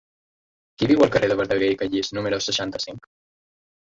Qui 0.79 0.87
viu 0.93 1.03
al 1.07 1.11
carrer 1.15 1.29
de 1.31 1.37
Verdaguer 1.41 1.71
i 1.75 1.77
Callís 1.83 2.13
número 2.19 2.41
seixanta-cinc? 2.49 3.11